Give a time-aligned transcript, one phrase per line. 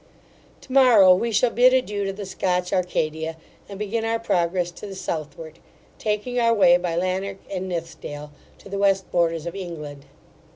[0.61, 3.37] To morrow we shall bid adieu to the Scotch Arcadia,
[3.69, 5.59] and begin our progress to the southward,
[5.99, 10.05] taking our way by Lanerk and Nithsdale, to the west borders of England.